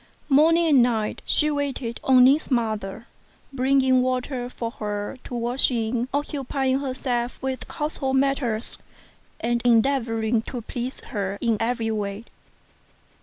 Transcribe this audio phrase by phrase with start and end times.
[0.29, 3.05] Morning and 1 night she waited on Ning's mother,
[3.53, 8.79] bringing water for her to wash in, occupying herself with household matters,
[9.41, 12.25] and endeavouring to please her in every way.